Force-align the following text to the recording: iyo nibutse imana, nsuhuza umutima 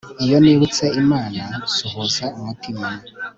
iyo 0.23 0.37
nibutse 0.43 0.85
imana, 1.01 1.41
nsuhuza 1.63 2.25
umutima 2.37 2.87